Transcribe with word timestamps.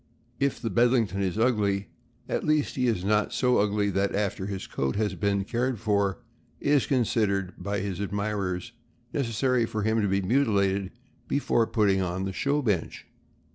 If 0.39 0.59
the 0.59 0.71
Bedlington 0.71 1.21
is 1.21 1.37
ugly, 1.37 1.89
at 2.27 2.43
least 2.43 2.75
he 2.75 2.87
is 2.87 3.05
not 3.05 3.31
so 3.31 3.59
ugly 3.59 3.91
that 3.91 4.15
after 4.15 4.47
his 4.47 4.65
coat 4.65 4.95
has 4.95 5.13
been 5.13 5.43
cared 5.43 5.79
for 5.79 6.17
it 6.59 6.69
is 6.71 6.87
considered, 6.87 7.53
by 7.55 7.81
his 7.81 7.99
admirers, 8.01 8.71
necessary 9.13 9.67
for 9.67 9.83
him 9.83 10.01
to 10.01 10.07
be 10.07 10.23
mutilated 10.23 10.89
before 11.27 11.67
putting 11.67 12.01
on 12.01 12.25
the 12.25 12.33
show 12.33 12.63
bench. 12.63 13.05